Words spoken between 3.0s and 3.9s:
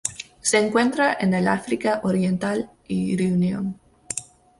Reunión.